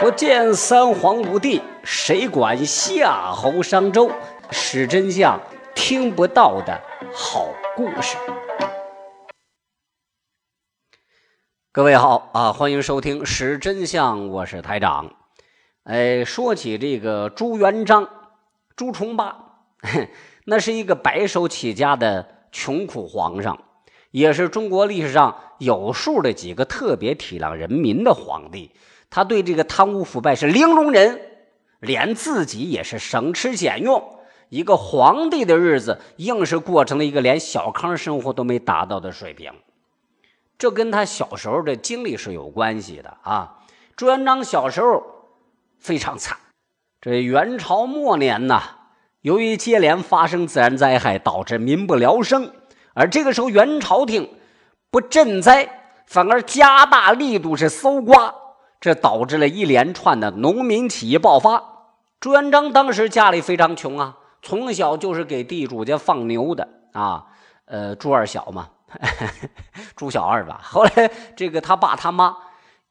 [0.00, 4.10] 不见三皇五帝，谁管夏侯商周？
[4.50, 5.38] 史真相
[5.74, 6.80] 听不到的
[7.12, 8.16] 好故事。
[11.70, 15.16] 各位好啊，欢迎收听《史真相》，我是台长。
[15.84, 18.08] 哎，说起这个朱元璋、
[18.74, 19.66] 朱重八，
[20.46, 23.62] 那是一个白手起家的穷苦皇上，
[24.12, 28.70] 也是中国历史上有数的几个特别体谅人民的皇帝。
[29.10, 31.20] 他对这个贪污腐败是零容忍，
[31.80, 34.18] 连自己也是省吃俭用。
[34.48, 39.52] 一个皇帝的日子，硬是过成了一个连小康生活都没达到的水平。
[40.58, 43.58] 这跟他小时候的经历是有关系的啊。
[43.96, 45.02] 朱元璋小时候
[45.78, 46.36] 非常惨。
[47.00, 48.62] 这元朝末年呐，
[49.22, 52.52] 由于接连发生自然灾害，导致民不聊生。
[52.92, 54.28] 而这个时候，元朝廷
[54.90, 55.68] 不赈灾，
[56.06, 58.34] 反而加大力度是搜刮。
[58.80, 61.62] 这导致了一连串的农民起义爆发。
[62.18, 67.26] 朱元璋当时家里非常穷啊，从小就是给地主家放牛的啊。
[67.66, 68.68] 呃，朱二小嘛，
[69.94, 70.60] 朱小二吧。
[70.62, 72.36] 后来这个他爸他妈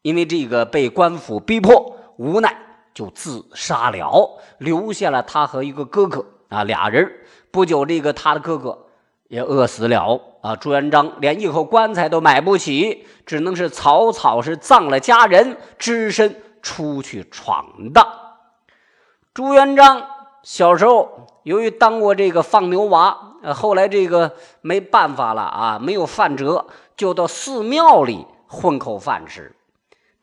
[0.04, 2.56] 因为这个被官府逼迫，无奈
[2.94, 7.12] 就自杀了，留下了他和一个哥哥啊俩人。
[7.52, 8.86] 不久，这个他的哥哥。
[9.30, 10.56] 也饿死了啊！
[10.56, 18.08] 朱元璋连一口棺材都买不起，只能是草草是葬了家人，只身出去闯荡。
[19.34, 20.04] 朱元璋
[20.42, 26.66] 小时候由于当过这个放牛娃，呃后来这个没办法了啊，没有饭辙，
[26.98, 29.56] 就到寺庙里混口饭吃，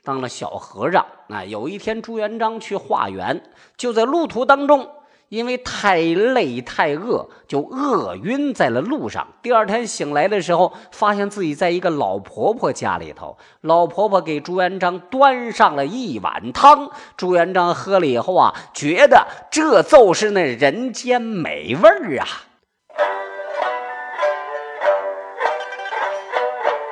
[0.02, 1.06] 当了小和尚。
[1.28, 3.40] 啊，有一天朱元璋去化缘，
[3.76, 4.90] 就在路途当中。
[5.28, 9.26] 因为太累太饿，就饿晕在了路上。
[9.42, 13.36] 第二天醒来的时候，发现自己在一个老婆婆家里头。
[13.60, 22.26] 老婆婆给朱元璋端上了一碗汤，朱元璋喝了以后啊，觉得这就是那人间美味儿啊！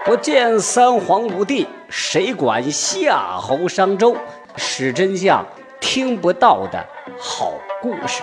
[0.05, 4.16] 不见三皇五帝，谁管夏侯商周？
[4.56, 5.47] 史真相
[5.81, 6.84] 听不到的
[7.19, 7.53] 好。
[7.84, 8.22] 故事。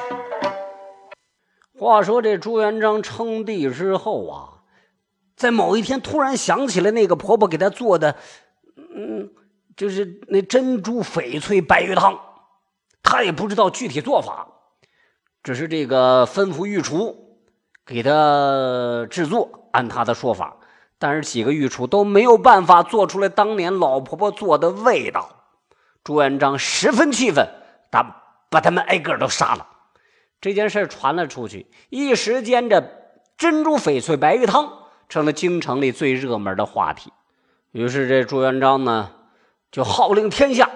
[1.78, 4.66] 话说这朱元璋称帝之后啊，
[5.36, 8.16] 在某一天突然想起了那个婆婆给他做的，
[8.76, 9.30] 嗯，
[9.78, 12.20] 就是那珍珠翡翠白玉汤，
[13.04, 14.48] 他也不知道具体做法，
[15.44, 17.38] 只是这个吩咐御厨
[17.86, 20.58] 给他制作，按他的说法，
[20.98, 25.30] 但是几个御厨都没有办法做出来当年老婆婆做的味道。
[26.04, 27.48] 朱元璋十分气愤，
[27.92, 28.21] 他。
[28.52, 29.66] 把他们挨个都杀了，
[30.42, 32.84] 这件事传了出去，一时间这
[33.38, 37.14] 珍珠翡翠白玉汤成了京城里最热门的话题。
[37.72, 39.14] 于是这朱元璋呢，
[39.72, 40.70] 就号令天下，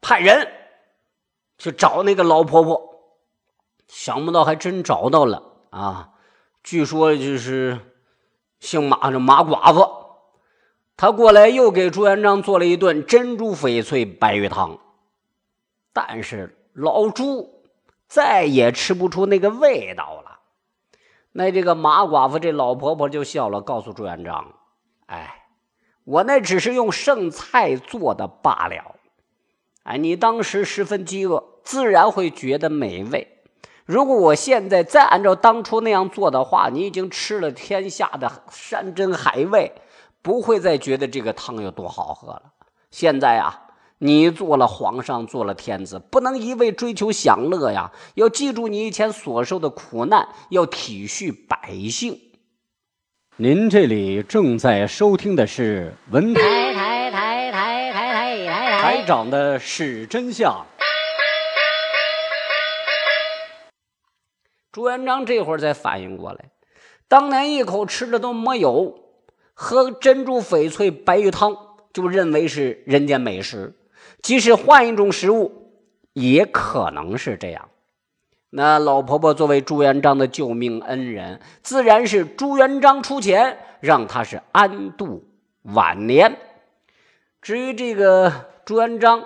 [0.00, 0.48] 派人
[1.58, 3.14] 去找那个老婆婆。
[3.86, 6.10] 想不到还真找到了啊！
[6.64, 7.78] 据说就是
[8.58, 9.88] 姓马的马寡妇，
[10.96, 14.80] 他过来又给朱元璋做了一顿珍珠翡翠白玉汤，
[15.92, 16.58] 但是。
[16.72, 17.62] 老朱
[18.08, 20.40] 再也吃不出那个味道了。
[21.32, 24.54] 那这个马寡妇这老婆婆就笑了，告诉朱元璋
[25.06, 25.46] ：“哎，
[26.04, 28.96] 我那只是用剩菜做的罢了。
[29.84, 33.38] 哎，你当时十分饥饿，自然会觉得美味。
[33.84, 39.72] 如果我现在再按照当初那样做的话，你已经吃了天下的山珍海味，
[40.22, 42.52] 不会再觉得这个汤有多好喝了。
[42.90, 43.68] 现在啊。”
[44.04, 47.92] 你做了皇上，做了天子，不能一味追求享乐呀！
[48.14, 52.20] 要记住你以前所受的苦难，要体恤百姓。
[53.36, 56.40] 您这里正在收听的是文台
[56.74, 60.66] 台台台台台台台长的是真相。
[64.72, 66.50] 朱元璋这会儿才反应过来，
[67.06, 68.98] 当年一口吃的都没有，
[69.54, 71.56] 喝珍珠翡翠白玉汤
[71.92, 73.78] 就认为是人间美食。
[74.22, 75.72] 即使换一种食物，
[76.12, 77.68] 也可能是这样。
[78.50, 85.24] 那老婆婆作为朱元璋的救命恩人，自然是朱元璋出钱让他是安度
[85.62, 86.36] 晚年。
[87.40, 88.32] 至于这个
[88.64, 89.24] 朱元璋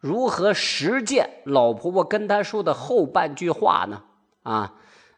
[0.00, 4.02] 如何实践老婆婆跟他说的后半句话呢？
[4.44, 4.72] 啊，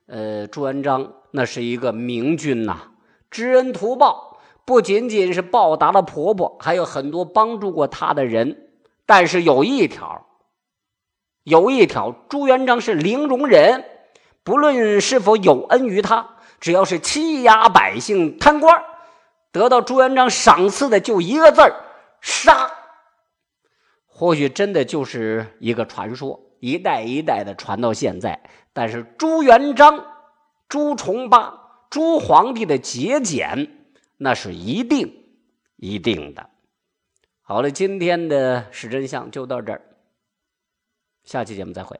[0.06, 2.78] 呃，朱元璋那是一个明君呐，
[3.30, 8.69] 知恩图报，不仅仅是报答了婆婆，还有很多帮助过他的人。
[9.10, 10.24] 但是有一条，
[11.42, 13.84] 有一条，朱元璋是零容忍，
[14.44, 18.84] 不论是否有恩于他，只要是欺压百姓、贪官，
[19.50, 21.74] 得到朱元璋赏赐的就一个字儿
[22.20, 22.70] 杀。
[24.06, 28.48] 或许真的就是一个传说，一代一代的传到现在。
[28.72, 30.06] 但是朱元璋、
[30.68, 31.52] 朱重八、
[31.90, 35.12] 朱皇帝的节俭，那是一定、
[35.78, 36.48] 一定的。
[37.50, 39.82] 好了今天的是真相就到这儿
[41.25, 41.99] 下期节目再会。